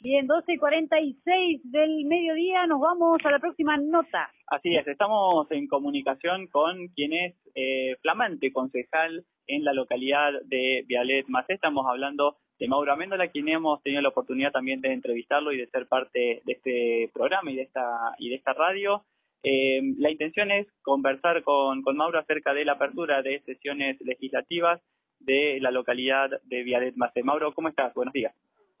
[0.00, 4.30] Bien, 12 y 46 del mediodía, nos vamos a la próxima nota.
[4.46, 10.84] Así es, estamos en comunicación con quien es eh, flamante concejal en la localidad de
[10.86, 11.54] Vialet Macé.
[11.54, 15.66] Estamos hablando de Mauro Améndola, quien hemos tenido la oportunidad también de entrevistarlo y de
[15.66, 19.04] ser parte de este programa y de esta, y de esta radio.
[19.42, 24.80] Eh, la intención es conversar con, con Mauro acerca de la apertura de sesiones legislativas
[25.18, 27.24] de la localidad de Vialet Macé.
[27.24, 27.92] Mauro, ¿cómo estás?
[27.94, 28.32] Buenos días.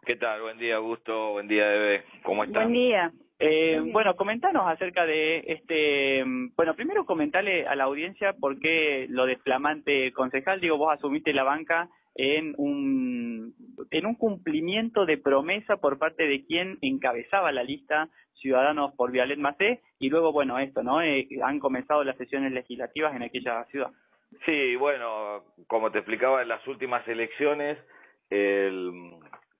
[0.08, 0.40] ¿Qué tal?
[0.40, 1.32] Buen día, Augusto.
[1.32, 2.02] Buen día, Eve.
[2.22, 2.62] ¿Cómo estás?
[2.62, 3.12] Buen día.
[3.38, 6.24] Eh, bueno, comentanos acerca de este,
[6.56, 11.34] bueno, primero comentarle a la audiencia por qué lo de flamante concejal, digo, vos asumiste
[11.34, 13.52] la banca en un,
[13.90, 19.38] en un cumplimiento de promesa por parte de quien encabezaba la lista Ciudadanos por Vialet
[19.38, 21.02] Macé y luego, bueno, esto, ¿no?
[21.02, 23.90] Eh, han comenzado las sesiones legislativas en aquella ciudad.
[24.46, 27.76] Sí, bueno, como te explicaba en las últimas elecciones,
[28.30, 29.12] el,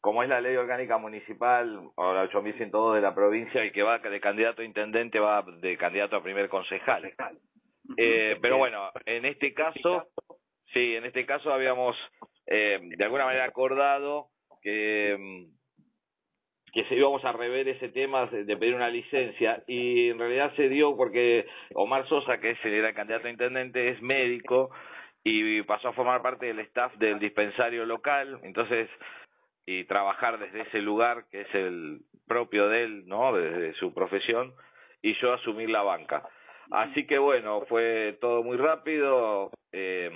[0.08, 3.98] como es la ley orgánica municipal, o la 8102 de la provincia, el que va
[3.98, 7.12] de candidato a intendente va de candidato a primer concejal.
[7.98, 10.06] Eh, pero bueno, en este caso,
[10.72, 11.94] sí, en este caso habíamos
[12.46, 14.28] eh, de alguna manera acordado
[14.62, 20.18] que, mm, que se íbamos a rever ese tema de pedir una licencia y en
[20.18, 24.70] realidad se dio porque Omar Sosa, que es el candidato a intendente, es médico
[25.22, 28.88] y pasó a formar parte del staff del dispensario local, entonces
[29.70, 33.36] y trabajar desde ese lugar que es el propio de él, ¿no?
[33.36, 34.54] Desde su profesión
[35.02, 36.26] y yo asumir la banca.
[36.70, 39.50] Así que bueno, fue todo muy rápido.
[39.72, 40.10] Eh,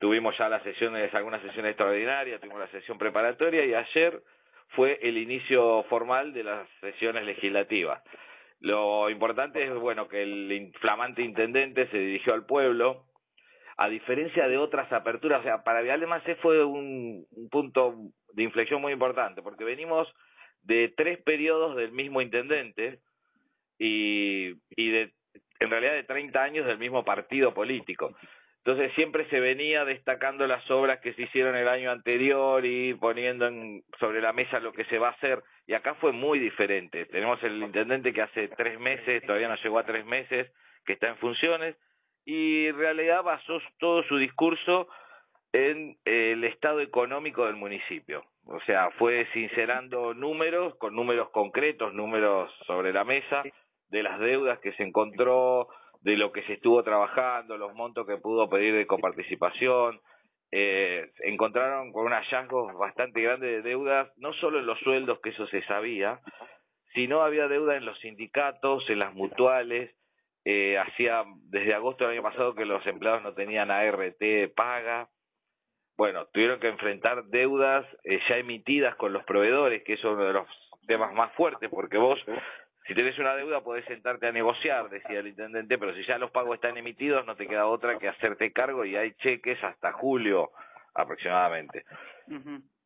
[0.00, 4.20] tuvimos ya las sesiones, algunas sesiones extraordinarias, tuvimos la sesión preparatoria y ayer
[4.70, 8.02] fue el inicio formal de las sesiones legislativas.
[8.60, 13.04] Lo importante es, bueno, que el inflamante intendente se dirigió al pueblo,
[13.78, 17.94] a diferencia de otras aperturas, o sea, para Vial de Macé fue un, un punto
[18.32, 20.12] de inflexión muy importante, porque venimos
[20.62, 22.98] de tres periodos del mismo intendente
[23.78, 25.12] y, y de,
[25.60, 28.16] en realidad de 30 años del mismo partido político.
[28.64, 33.46] Entonces siempre se venía destacando las obras que se hicieron el año anterior y poniendo
[33.46, 35.42] en, sobre la mesa lo que se va a hacer.
[35.66, 37.06] Y acá fue muy diferente.
[37.06, 40.50] Tenemos el intendente que hace tres meses, todavía no llegó a tres meses,
[40.84, 41.76] que está en funciones,
[42.28, 44.86] y en realidad basó todo su discurso
[45.50, 48.22] en el estado económico del municipio.
[48.44, 53.44] O sea, fue sincerando números, con números concretos, números sobre la mesa,
[53.88, 55.68] de las deudas que se encontró,
[56.02, 59.98] de lo que se estuvo trabajando, los montos que pudo pedir de coparticipación.
[60.52, 65.30] Eh, encontraron con un hallazgo bastante grande de deudas, no solo en los sueldos, que
[65.30, 66.20] eso se sabía,
[66.92, 69.94] sino había deuda en los sindicatos, en las mutuales.
[70.50, 74.16] Eh, hacía desde agosto del año pasado que los empleados no tenían ART
[74.56, 75.10] paga.
[75.94, 80.32] Bueno, tuvieron que enfrentar deudas eh, ya emitidas con los proveedores, que es uno de
[80.32, 80.48] los
[80.86, 82.18] temas más fuertes, porque vos,
[82.86, 86.30] si tenés una deuda, podés sentarte a negociar, decía el intendente, pero si ya los
[86.30, 90.50] pagos están emitidos, no te queda otra que hacerte cargo y hay cheques hasta julio
[90.98, 91.84] aproximadamente.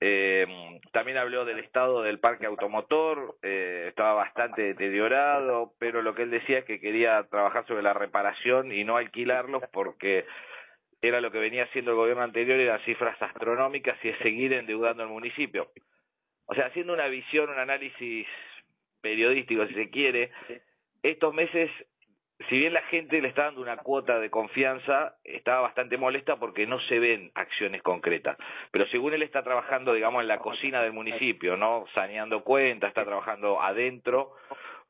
[0.01, 6.23] eh, también habló del estado del parque automotor, eh, estaba bastante deteriorado, pero lo que
[6.23, 10.27] él decía es que quería trabajar sobre la reparación y no alquilarlos porque
[11.01, 15.03] era lo que venía haciendo el gobierno anterior, eran cifras astronómicas y es seguir endeudando
[15.03, 15.71] al municipio.
[16.47, 18.27] O sea, haciendo una visión, un análisis
[19.01, 20.31] periodístico, si se quiere,
[21.03, 21.71] estos meses,
[22.49, 26.67] si bien la gente le está dando una cuota de confianza, estaba bastante molesta porque
[26.67, 28.37] no se ven acciones concretas.
[28.71, 31.85] Pero según él está trabajando, digamos, en la cocina del municipio, ¿no?
[31.95, 34.33] Saneando cuentas, está trabajando adentro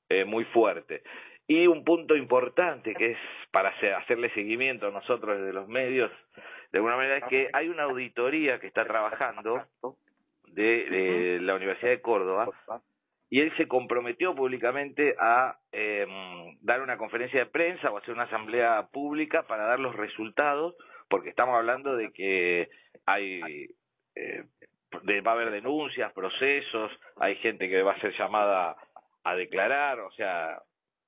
[0.08, 1.02] eh, muy fuerte.
[1.46, 3.18] Y un punto importante que es
[3.50, 6.10] para hacerle seguimiento a nosotros desde los medios,
[6.70, 9.66] de alguna manera, es que hay una auditoría que está trabajando
[10.46, 12.48] de, la Universidad de Córdoba
[13.28, 16.06] y él se comprometió públicamente a eh,
[16.62, 20.75] dar una conferencia de prensa o hacer una asamblea pública para dar los resultados,
[21.09, 22.71] porque estamos hablando de que
[23.05, 23.69] hay
[24.15, 24.45] eh,
[25.03, 28.77] de, va a haber denuncias, procesos, hay gente que va a ser llamada
[29.25, 30.61] a declarar, o sea,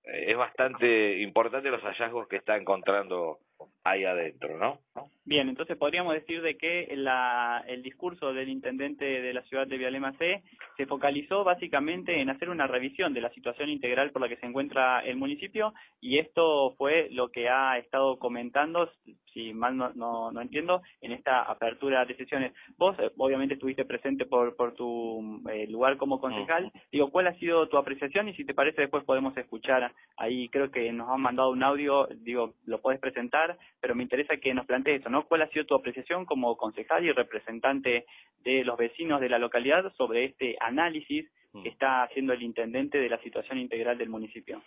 [0.04, 3.38] eh, es bastante importante los hallazgos que está encontrando
[3.82, 4.80] ahí adentro, ¿no?
[5.26, 9.78] Bien, entonces podríamos decir de que la, el discurso del intendente de la ciudad de
[9.78, 10.42] Vialema C
[10.76, 14.44] se focalizó básicamente en hacer una revisión de la situación integral por la que se
[14.44, 15.72] encuentra el municipio
[16.02, 18.90] y esto fue lo que ha estado comentando,
[19.32, 22.52] si mal no, no, entiendo, en esta apertura de sesiones.
[22.76, 26.70] Vos eh, obviamente estuviste presente por, por tu eh, lugar como concejal.
[26.92, 28.28] Digo, ¿cuál ha sido tu apreciación?
[28.28, 32.08] Y si te parece después podemos escuchar ahí, creo que nos han mandado un audio,
[32.14, 35.26] digo, lo puedes presentar, pero me interesa que nos plantees eso, ¿no?
[35.26, 38.04] ¿Cuál ha sido tu apreciación como concejal y representante
[38.44, 41.66] de los vecinos de la localidad sobre este análisis mm.
[41.66, 44.60] está haciendo el intendente de la situación integral del municipio.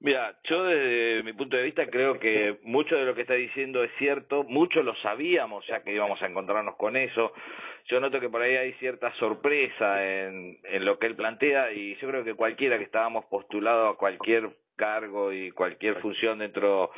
[0.00, 3.84] Mira, yo desde mi punto de vista creo que mucho de lo que está diciendo
[3.84, 7.32] es cierto, mucho lo sabíamos ya que íbamos a encontrarnos con eso.
[7.86, 11.96] Yo noto que por ahí hay cierta sorpresa en, en lo que él plantea y
[11.96, 16.90] yo creo que cualquiera que estábamos postulado a cualquier cargo y cualquier función dentro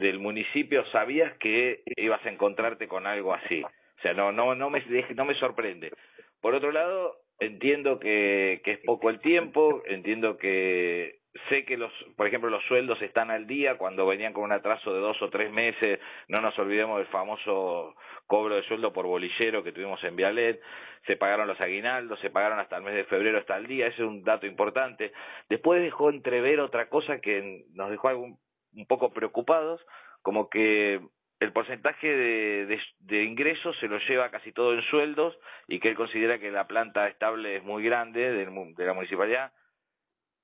[0.00, 3.62] del municipio sabías que ibas a encontrarte con algo así.
[3.62, 4.82] O sea, no no no me
[5.14, 5.92] no me sorprende.
[6.40, 11.92] Por otro lado, entiendo que, que es poco el tiempo, entiendo que sé que los,
[12.16, 15.28] por ejemplo, los sueldos están al día cuando venían con un atraso de dos o
[15.30, 16.00] tres meses.
[16.28, 17.94] No nos olvidemos del famoso
[18.26, 20.60] cobro de sueldo por bolillero que tuvimos en Vialet.
[21.06, 23.86] Se pagaron los aguinaldos, se pagaron hasta el mes de febrero, hasta el día.
[23.86, 25.12] Ese es un dato importante.
[25.48, 28.38] Después dejó entrever otra cosa que nos dejó algún,
[28.74, 29.80] un poco preocupados,
[30.22, 31.00] como que
[31.40, 35.36] el porcentaje de, ingresos se lo lleva casi todo en sueldos
[35.68, 39.52] y que él considera que la planta estable es muy grande de, de la municipalidad.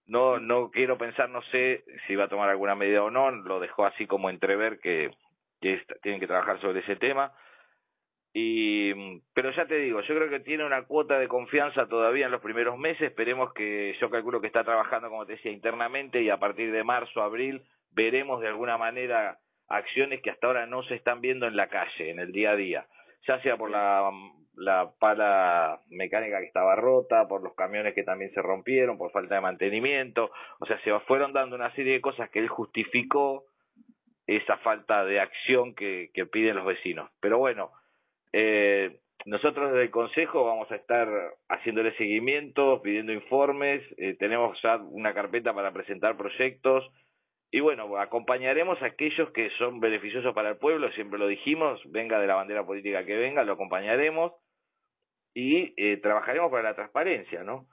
[0.06, 3.61] No, no quiero pensar, no sé si va a tomar alguna medida o no, lo
[3.61, 5.11] dejó así como entrever que,
[5.61, 7.32] que tienen que trabajar sobre ese tema.
[8.32, 12.32] Y, pero ya te digo, yo creo que tiene una cuota de confianza todavía en
[12.32, 13.02] los primeros meses.
[13.08, 16.84] Esperemos que, yo calculo que está trabajando, como te decía, internamente y a partir de
[16.84, 17.62] marzo, abril,
[17.96, 19.38] veremos de alguna manera
[19.69, 22.56] acciones que hasta ahora no se están viendo en la calle, en el día a
[22.56, 22.87] día,
[23.26, 24.08] ya sea por la,
[24.54, 29.34] la pala mecánica que estaba rota, por los camiones que también se rompieron, por falta
[29.34, 33.44] de mantenimiento, o sea, se fueron dando una serie de cosas que él justificó
[34.26, 37.10] esa falta de acción que, piden los vecinos.
[37.20, 37.70] Pero bueno,
[38.32, 41.08] eh, nosotros desde el Consejo vamos a estar
[41.48, 46.90] haciéndole seguimiento, pidiendo informes, eh, tenemos ya una carpeta para presentar proyectos,
[47.56, 52.20] y bueno, acompañaremos a aquellos que son beneficiosos para el pueblo, siempre lo dijimos, venga
[52.20, 54.35] de la bandera política que venga, lo acompañaremos
[55.32, 57.67] y eh, trabajaremos para la transparencia, ¿no?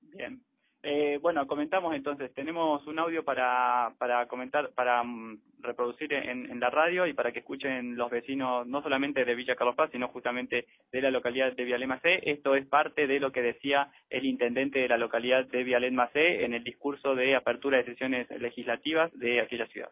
[0.00, 0.40] Bien.
[0.82, 6.70] Eh, bueno, comentamos entonces, tenemos un audio para, para comentar, para mm, reproducir en, la
[6.70, 10.66] radio y para que escuchen los vecinos, no solamente de Villa Carlos Paz, sino justamente
[10.90, 12.20] de la localidad de Vialema C.
[12.22, 16.44] Esto es parte de lo que decía el intendente de la localidad de Vialema C
[16.44, 19.90] en el discurso de apertura de sesiones legislativas de aquella ciudad.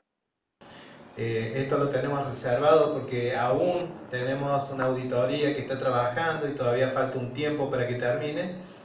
[1.19, 6.91] Eh, esto lo tenemos reservado porque aún tenemos una auditoría que está trabajando y todavía
[6.91, 8.78] falta un tiempo para que termine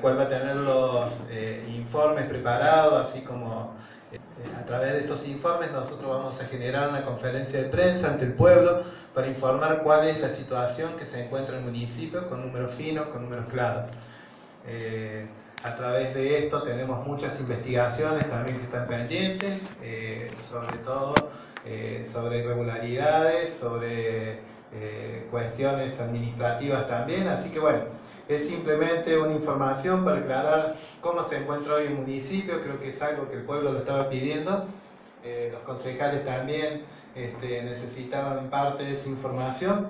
[0.00, 3.74] cual va a tener los eh, informes preparados, así como
[4.12, 4.18] eh,
[4.58, 8.34] a través de estos informes nosotros vamos a generar una conferencia de prensa ante el
[8.34, 8.82] pueblo
[9.14, 13.08] para informar cuál es la situación que se encuentra en el municipio con números finos,
[13.08, 13.84] con números claros.
[14.66, 15.26] Eh,
[15.64, 19.60] a través de esto tenemos muchas investigaciones también que están pendientes,
[20.50, 21.14] sobre todo
[22.14, 24.38] sobre irregularidades, sobre
[25.30, 27.80] cuestiones administrativas también, así que bueno,
[28.36, 33.02] es simplemente una información para aclarar cómo se encuentra hoy el municipio, creo que es
[33.02, 34.66] algo que el pueblo lo estaba pidiendo,
[35.24, 36.84] eh, los concejales también
[37.14, 39.88] este, necesitaban parte de esa información.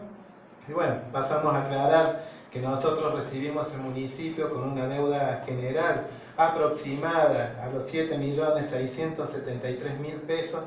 [0.68, 7.62] Y bueno, pasamos a aclarar que nosotros recibimos el municipio con una deuda general aproximada
[7.62, 10.64] a los 7.673.000 pesos,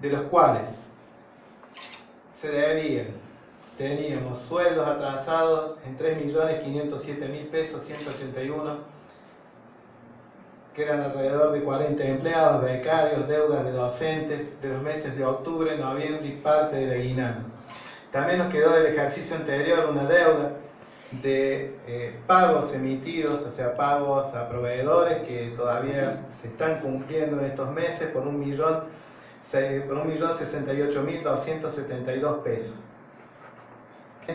[0.00, 0.64] de los cuales
[2.40, 3.29] se debían
[3.80, 8.76] teníamos sueldos atrasados en 3.507.000 pesos, 181,
[10.74, 15.78] que eran alrededor de 40 empleados, becarios, deudas de docentes de los meses de octubre,
[15.78, 17.48] noviembre y parte de aguinaldo.
[18.12, 20.52] También nos quedó del ejercicio anterior una deuda
[21.22, 27.46] de eh, pagos emitidos, o sea, pagos a proveedores que todavía se están cumpliendo en
[27.46, 28.40] estos meses por un
[32.44, 32.74] pesos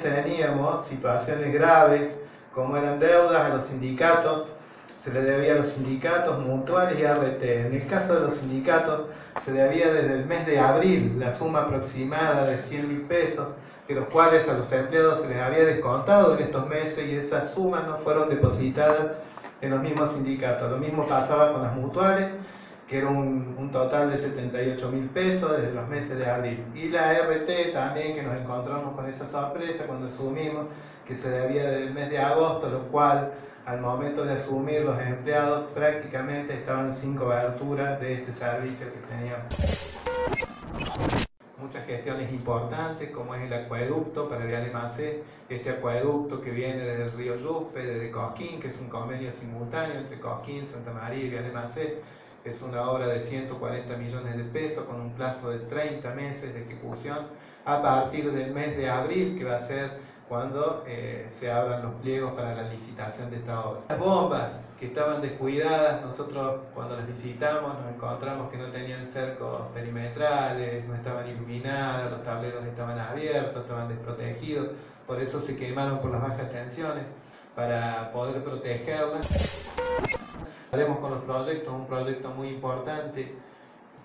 [0.02, 2.10] teníamos situaciones graves,
[2.54, 4.48] como eran deudas a los sindicatos,
[5.04, 7.44] se le debía a los sindicatos mutuales y ART.
[7.44, 9.08] En el caso de los sindicatos,
[9.44, 13.50] se debía desde el mes de abril la suma aproximada de 100 mil pesos,
[13.88, 17.54] de los cuales a los empleados se les había descontado en estos meses y esas
[17.54, 19.12] sumas no fueron depositadas
[19.62, 20.72] en los mismos sindicatos.
[20.72, 22.30] Lo mismo pasaba con las mutuales
[22.88, 26.64] que era un, total de 78 mil pesos desde los meses de abril.
[26.76, 30.68] Y la RT también, que nos encontramos con esa sorpresa cuando asumimos
[31.06, 33.34] que se debía del mes de agosto, lo cual
[33.66, 39.96] al momento de asumir los empleados prácticamente estaban sin cobertura de este servicio que teníamos.
[41.58, 47.04] Muchas gestiones importantes, como es el acueducto para el Alemacé, este acueducto que viene desde
[47.06, 51.36] el río Yuspe, desde Cosquín, que es un convenio simultáneo entre Cosquín, Santa María y
[51.36, 52.02] Alemacé,
[52.46, 56.62] es una obra de 140 millones de pesos con un plazo de 30 meses de
[56.62, 57.28] ejecución
[57.66, 59.92] a partir del mes de abril, que va a ser
[60.30, 63.82] cuando eh, se abran los pliegos para la licitación de esta obra.
[63.90, 64.50] Las bombas
[64.80, 66.02] que estaban descuidadas.
[66.02, 72.24] Nosotros cuando las visitamos nos encontramos que no tenían cercos perimetrales, no estaban iluminadas, los
[72.24, 74.70] tableros estaban abiertos, estaban desprotegidos,
[75.08, 77.06] por eso se quemaron por las bajas tensiones
[77.56, 79.28] para poder protegerlas.
[80.76, 83.34] Haremos con los proyectos un proyecto muy importante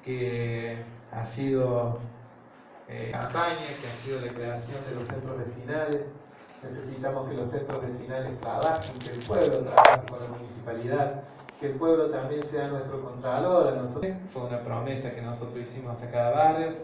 [0.04, 0.76] que
[1.10, 1.98] ha sido
[2.88, 6.02] eh, campaña, que ha sido la creación de los centros vecinales.
[6.62, 11.24] Necesitamos que los centros vecinales trabajen, que el pueblo trabaje con la municipalidad,
[11.58, 13.66] que el pueblo también sea nuestro contralor.
[13.66, 14.12] A nosotros.
[14.32, 16.74] Fue una promesa que nosotros hicimos a cada barrio.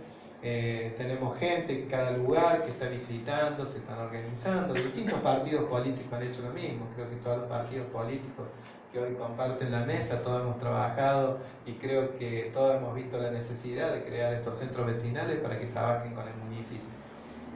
[0.43, 4.75] Eh, tenemos gente en cada lugar que está visitando, se están organizando.
[4.75, 6.87] Distintos partidos políticos han hecho lo mismo.
[6.97, 8.47] Creo que todos los partidos políticos
[8.97, 13.31] que hoy comparten la mesa, todos hemos trabajado y creo que todos hemos visto la
[13.31, 16.89] necesidad de crear estos centros vecinales para que trabajen con el municipio.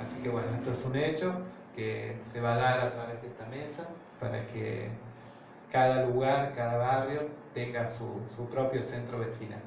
[0.02, 1.32] Así que bueno, esto es un hecho
[1.74, 3.88] que se va a dar a través de esta mesa
[4.20, 4.88] para que
[5.72, 7.22] cada lugar, cada barrio
[7.54, 9.60] tenga su, su propio centro vecinal.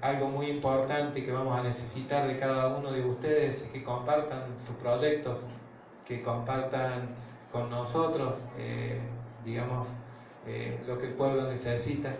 [0.00, 4.42] Algo muy importante que vamos a necesitar de cada uno de ustedes es que compartan
[4.66, 5.38] sus proyectos,
[6.04, 7.10] que compartan
[7.52, 9.00] con nosotros, eh,
[9.44, 9.86] digamos,
[10.46, 12.14] eh, lo que el pueblo necesita.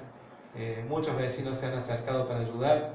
[0.57, 2.95] Eh, muchos vecinos se han acercado para ayudar.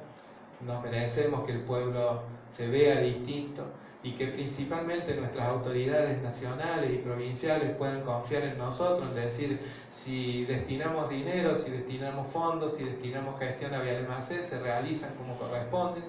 [0.65, 2.24] Nos merecemos que el pueblo
[2.55, 3.63] se vea distinto
[4.03, 9.60] y que principalmente nuestras autoridades nacionales y provinciales puedan confiar en nosotros, en decir,
[10.03, 16.01] si destinamos dinero, si destinamos fondos, si destinamos gestión a Vialemacé, se realizan como corresponde.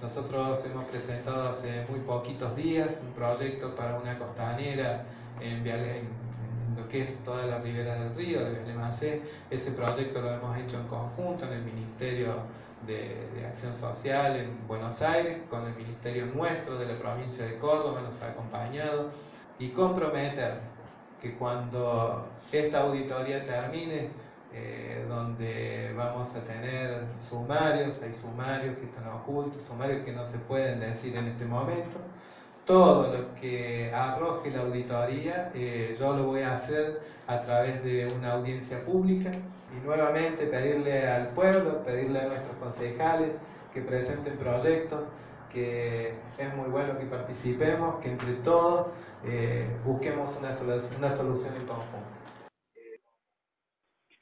[0.00, 5.04] Nosotros hemos presentado hace muy poquitos días un proyecto para una costanera
[5.40, 6.27] en, en
[6.78, 9.22] lo que es toda la ribera del río de Vialemacé.
[9.50, 12.34] Ese proyecto lo hemos hecho en conjunto en el Ministerio
[12.86, 18.02] de, Acción Social en Buenos Aires, con el Ministerio nuestro de la provincia de Córdoba,
[18.02, 19.10] nos ha acompañado,
[19.58, 20.60] y comprometer
[21.20, 24.10] que cuando esta auditoría termine,
[24.52, 30.38] eh, donde vamos a tener sumarios, hay sumarios que están ocultos, sumarios que no se
[30.38, 31.98] pueden decir en este momento,
[32.68, 38.06] todo lo que arroje la auditoría, eh, yo lo voy a hacer a través de
[38.14, 39.30] una audiencia pública
[39.74, 43.30] y nuevamente pedirle al pueblo, pedirle a nuestros concejales
[43.72, 45.00] que presenten proyectos,
[45.50, 48.88] que es muy bueno que participemos, que entre todos
[49.24, 50.50] eh, busquemos una,
[50.98, 52.17] una solución en conjunto.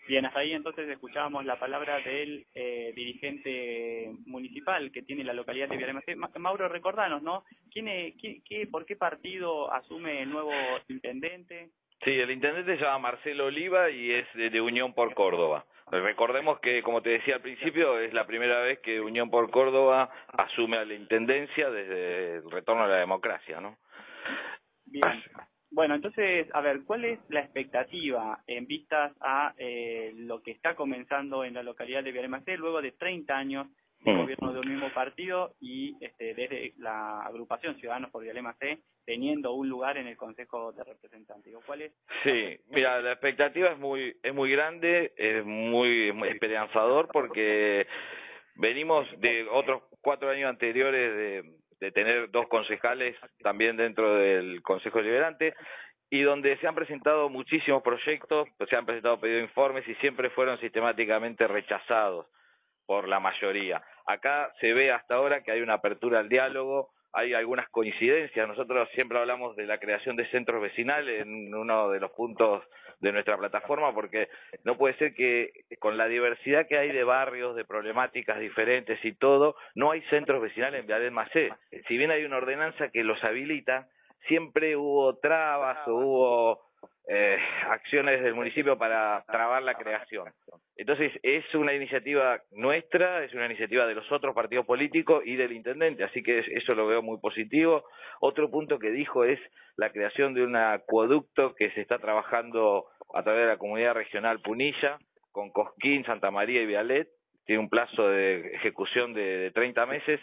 [0.06, 5.68] Bien, hasta ahí entonces escuchábamos la palabra del eh, dirigente municipal que tiene la localidad
[5.68, 6.14] de Villaremacé.
[6.38, 7.44] Mauro, recordanos, ¿no?
[7.72, 7.86] ¿Quién
[8.16, 10.52] qué, ¿Por qué partido asume el nuevo
[10.88, 11.70] intendente?
[12.04, 15.64] Sí, el intendente se llama Marcelo Oliva y es de, Unión por Córdoba.
[15.90, 20.10] Recordemos que, como te decía al principio, es la primera vez que Unión por Córdoba
[20.38, 23.76] asume a la intendencia desde el retorno a la democracia, ¿no?
[24.84, 25.22] Bien.
[25.76, 30.75] Bueno, entonces, a ver, ¿cuál es la expectativa en vistas a eh, lo que está
[30.75, 33.66] comenzando en la localidad de Villaremacé luego de 30 años
[34.00, 34.16] de mm.
[34.16, 39.68] gobierno de un mismo partido y este, desde la agrupación Ciudadanos por Villaremacé teniendo un
[39.68, 41.54] lugar en el Consejo de Representantes?
[41.66, 41.92] ¿Cuál es?
[42.23, 47.87] Sí, mira, la expectativa es muy, es muy grande, es muy, muy esperanzador porque
[48.54, 55.00] venimos de otros cuatro años anteriores de de tener dos concejales también dentro del Consejo
[55.00, 55.54] Liberante
[56.11, 60.59] y donde se han presentado muchísimos proyectos, se han presentado pedido informes y siempre fueron
[60.61, 62.26] sistemáticamente rechazados
[62.87, 63.83] por la mayoría.
[64.06, 68.47] Acá se ve hasta ahora que hay una apertura al diálogo, hay algunas coincidencias.
[68.47, 72.62] Nosotros siempre hablamos de la creación de centros vecinales en uno de los puntos
[73.00, 74.29] de nuestra plataforma, porque
[74.65, 79.12] no puede ser que con la diversidad que hay de barrios, de problemáticas diferentes y
[79.12, 81.50] todo, no hay centros vecinales en Vial Macé.
[81.88, 83.88] Si bien hay una ordenanza que los habilita,
[84.29, 86.65] siempre hubo trabas o hubo
[87.08, 87.38] eh,
[87.70, 90.32] acciones del municipio para trabar la creación.
[90.76, 95.52] Entonces, es una iniciativa nuestra, es una iniciativa de los otros partidos políticos y del
[95.52, 97.84] intendente, así que eso lo veo muy positivo.
[98.20, 99.40] Otro punto que dijo es
[99.76, 104.40] la creación de un acueducto que se está trabajando a través de la comunidad regional
[104.40, 104.98] Punilla,
[105.32, 107.08] con Cosquín, Santa María y Vialet.
[107.46, 110.20] Tiene un plazo de ejecución de, de 30 meses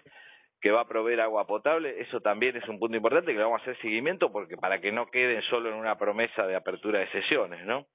[0.64, 3.60] que va a proveer agua potable, eso también es un punto importante que le vamos
[3.60, 7.12] a hacer seguimiento porque para que no queden solo en una promesa de apertura de
[7.12, 7.86] sesiones, ¿no?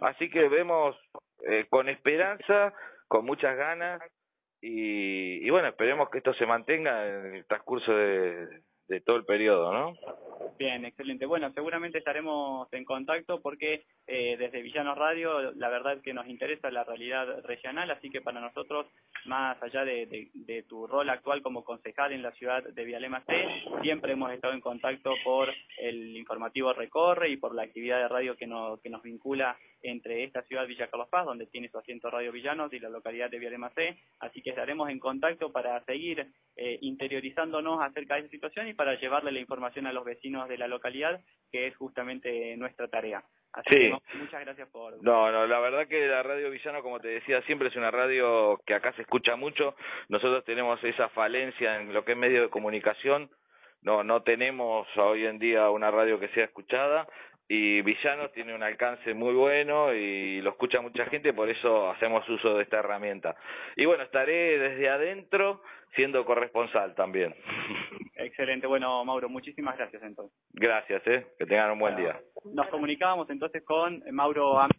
[0.00, 0.96] Así que vemos
[1.44, 2.72] eh, con esperanza,
[3.08, 4.00] con muchas ganas
[4.60, 9.24] y, y, bueno, esperemos que esto se mantenga en el transcurso de, de todo el
[9.24, 9.94] periodo, ¿no?
[10.58, 11.26] Bien, excelente.
[11.26, 16.70] Bueno, seguramente estaremos en contacto porque eh, desde Villanos Radio la verdad que nos interesa
[16.70, 18.86] la realidad regional, así que para nosotros,
[19.24, 23.34] más allá de, tu rol actual como concejal en la ciudad de Vialema C,
[23.82, 28.36] siempre hemos estado en contacto por el informativo Recorre y por la actividad de radio
[28.36, 32.10] que nos, que nos vincula entre esta ciudad Villa Carlos Paz, donde tiene su asiento
[32.10, 36.26] Radio Villanos, y la localidad de Vialema C, así que estaremos en contacto para seguir
[36.56, 40.58] eh, interiorizándonos acerca de esa situación y para llevarle la información a los vecinos de
[40.58, 41.20] la localidad,
[41.52, 43.22] que es justamente nuestra tarea.
[43.52, 43.78] Así Sí.
[44.10, 45.00] que muchas gracias por...
[45.02, 48.58] No, no, la verdad que la radio Villano, como te decía, siempre es una radio
[48.66, 49.76] que acá se escucha mucho.
[50.08, 53.30] Nosotros tenemos esa falencia en lo que es medio de comunicación.
[53.82, 57.06] No, no tenemos hoy en día una radio que sea escuchada
[57.48, 62.26] y Villanos tiene un alcance muy bueno y lo escucha mucha gente, por eso hacemos
[62.28, 63.36] uso de esta herramienta.
[63.76, 65.62] Y bueno, estaré desde adentro
[65.94, 67.34] siendo corresponsal también.
[68.16, 68.66] Excelente.
[68.66, 70.36] Bueno, Mauro, muchísimas gracias entonces.
[70.52, 72.18] Gracias, eh, que tengan un buen día.
[72.52, 74.70] Nos comunicábamos entonces con Mauro Am-